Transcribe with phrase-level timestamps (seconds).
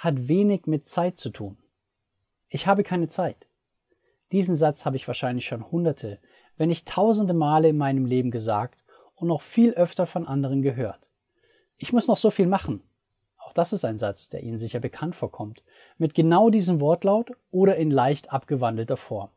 [0.00, 1.58] hat wenig mit Zeit zu tun.
[2.48, 3.48] Ich habe keine Zeit.
[4.32, 6.18] Diesen Satz habe ich wahrscheinlich schon hunderte,
[6.56, 8.82] wenn nicht tausende Male in meinem Leben gesagt
[9.14, 11.10] und noch viel öfter von anderen gehört.
[11.76, 12.82] Ich muss noch so viel machen.
[13.36, 15.62] Auch das ist ein Satz, der Ihnen sicher bekannt vorkommt,
[15.98, 19.28] mit genau diesem Wortlaut oder in leicht abgewandelter Form.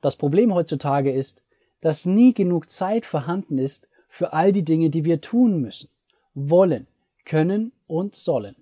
[0.00, 1.44] Das Problem heutzutage ist,
[1.80, 5.90] dass nie genug Zeit vorhanden ist für all die Dinge, die wir tun müssen,
[6.34, 6.88] wollen,
[7.24, 8.56] können und sollen.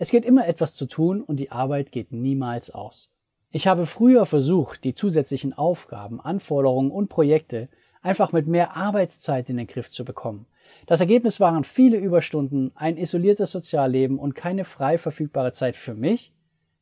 [0.00, 3.10] Es gibt immer etwas zu tun und die Arbeit geht niemals aus.
[3.50, 7.68] Ich habe früher versucht, die zusätzlichen Aufgaben, Anforderungen und Projekte
[8.00, 10.46] einfach mit mehr Arbeitszeit in den Griff zu bekommen.
[10.86, 16.32] Das Ergebnis waren viele Überstunden, ein isoliertes Sozialleben und keine frei verfügbare Zeit für mich,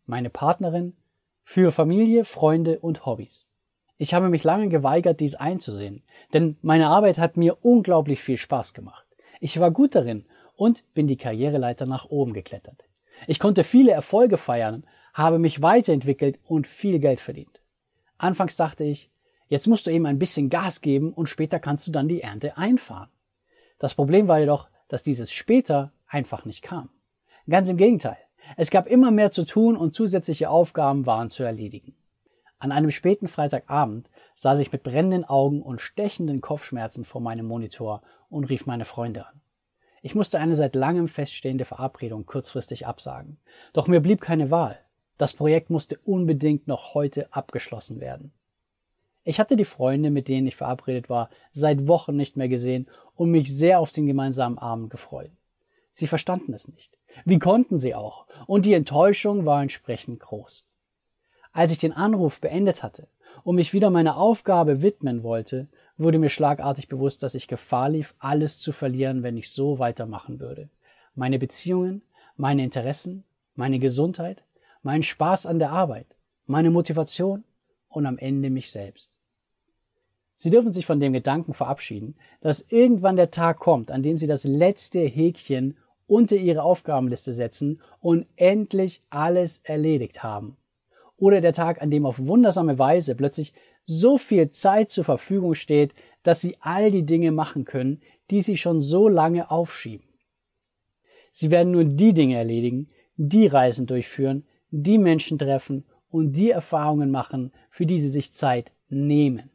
[0.04, 0.94] meine Partnerin,
[1.42, 3.48] für Familie, Freunde und Hobbys.
[3.96, 6.02] Ich habe mich lange geweigert, dies einzusehen,
[6.34, 9.06] denn meine Arbeit hat mir unglaublich viel Spaß gemacht.
[9.40, 12.84] Ich war gut darin und bin die Karriereleiter nach oben geklettert.
[13.26, 17.60] Ich konnte viele Erfolge feiern, habe mich weiterentwickelt und viel Geld verdient.
[18.18, 19.10] Anfangs dachte ich,
[19.48, 22.56] jetzt musst du eben ein bisschen Gas geben und später kannst du dann die Ernte
[22.56, 23.08] einfahren.
[23.78, 26.90] Das Problem war jedoch, dass dieses später einfach nicht kam.
[27.48, 28.18] Ganz im Gegenteil.
[28.56, 31.94] Es gab immer mehr zu tun und zusätzliche Aufgaben waren zu erledigen.
[32.58, 38.02] An einem späten Freitagabend saß ich mit brennenden Augen und stechenden Kopfschmerzen vor meinem Monitor
[38.30, 39.40] und rief meine Freunde an.
[40.06, 43.38] Ich musste eine seit langem feststehende Verabredung kurzfristig absagen.
[43.72, 44.78] Doch mir blieb keine Wahl.
[45.18, 48.30] Das Projekt musste unbedingt noch heute abgeschlossen werden.
[49.24, 53.32] Ich hatte die Freunde, mit denen ich verabredet war, seit Wochen nicht mehr gesehen und
[53.32, 55.32] mich sehr auf den gemeinsamen Abend gefreut.
[55.90, 56.96] Sie verstanden es nicht.
[57.24, 58.28] Wie konnten sie auch?
[58.46, 60.68] Und die Enttäuschung war entsprechend groß.
[61.56, 63.08] Als ich den Anruf beendet hatte
[63.42, 68.14] und mich wieder meiner Aufgabe widmen wollte, wurde mir schlagartig bewusst, dass ich Gefahr lief,
[68.18, 70.68] alles zu verlieren, wenn ich so weitermachen würde.
[71.14, 72.02] Meine Beziehungen,
[72.36, 73.24] meine Interessen,
[73.54, 74.42] meine Gesundheit,
[74.82, 77.42] meinen Spaß an der Arbeit, meine Motivation
[77.88, 79.12] und am Ende mich selbst.
[80.34, 84.26] Sie dürfen sich von dem Gedanken verabschieden, dass irgendwann der Tag kommt, an dem Sie
[84.26, 90.58] das letzte Häkchen unter Ihre Aufgabenliste setzen und endlich alles erledigt haben.
[91.16, 93.52] Oder der Tag, an dem auf wundersame Weise plötzlich
[93.84, 98.56] so viel Zeit zur Verfügung steht, dass sie all die Dinge machen können, die sie
[98.56, 100.06] schon so lange aufschieben.
[101.30, 107.10] Sie werden nur die Dinge erledigen, die Reisen durchführen, die Menschen treffen und die Erfahrungen
[107.10, 109.50] machen, für die sie sich Zeit nehmen.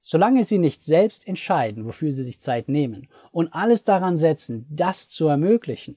[0.00, 5.08] Solange sie nicht selbst entscheiden, wofür sie sich Zeit nehmen und alles daran setzen, das
[5.08, 5.96] zu ermöglichen,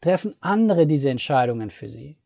[0.00, 2.19] treffen andere diese Entscheidungen für sie.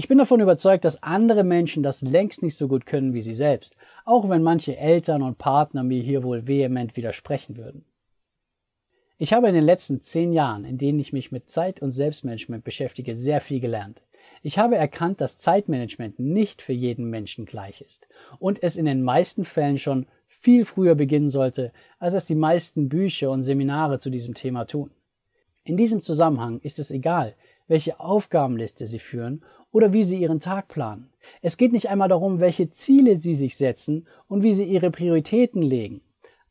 [0.00, 3.34] Ich bin davon überzeugt, dass andere Menschen das längst nicht so gut können wie sie
[3.34, 7.84] selbst, auch wenn manche Eltern und Partner mir hier wohl vehement widersprechen würden.
[9.18, 12.64] Ich habe in den letzten zehn Jahren, in denen ich mich mit Zeit- und Selbstmanagement
[12.64, 14.02] beschäftige, sehr viel gelernt.
[14.42, 19.02] Ich habe erkannt, dass Zeitmanagement nicht für jeden Menschen gleich ist und es in den
[19.02, 24.08] meisten Fällen schon viel früher beginnen sollte, als es die meisten Bücher und Seminare zu
[24.08, 24.92] diesem Thema tun.
[25.62, 27.34] In diesem Zusammenhang ist es egal,
[27.70, 31.08] welche Aufgabenliste Sie führen oder wie Sie Ihren Tag planen.
[31.40, 35.62] Es geht nicht einmal darum, welche Ziele Sie sich setzen und wie Sie Ihre Prioritäten
[35.62, 36.00] legen.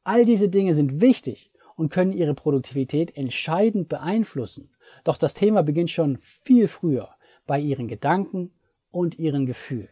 [0.05, 4.69] All diese Dinge sind wichtig und können Ihre Produktivität entscheidend beeinflussen.
[5.03, 7.09] Doch das Thema beginnt schon viel früher
[7.45, 8.51] bei Ihren Gedanken
[8.89, 9.89] und Ihren Gefühlen.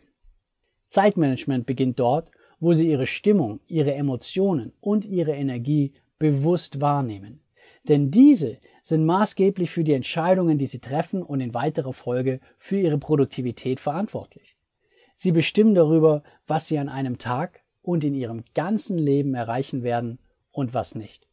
[0.88, 7.42] Zeitmanagement beginnt dort, wo Sie Ihre Stimmung, Ihre Emotionen und Ihre Energie bewusst wahrnehmen.
[7.88, 12.80] Denn diese sind maßgeblich für die Entscheidungen, die sie treffen und in weiterer Folge für
[12.80, 14.58] ihre Produktivität verantwortlich.
[15.16, 20.20] Sie bestimmen darüber, was sie an einem Tag und in ihrem ganzen Leben erreichen werden
[20.52, 21.28] und was nicht.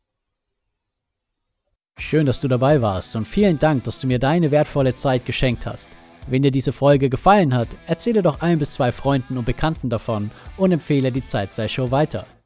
[1.97, 5.67] Schön, dass du dabei warst und vielen Dank, dass du mir deine wertvolle Zeit geschenkt
[5.67, 5.91] hast.
[6.27, 10.31] Wenn dir diese Folge gefallen hat, erzähle doch ein bis zwei Freunden und Bekannten davon
[10.57, 12.27] und empfehle die Zeitstyle-Show weiter.